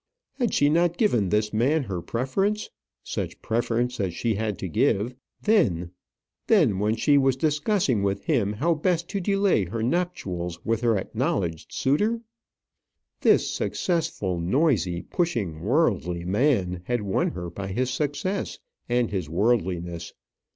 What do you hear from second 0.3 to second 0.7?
Had she